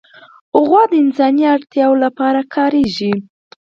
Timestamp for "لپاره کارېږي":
2.05-3.13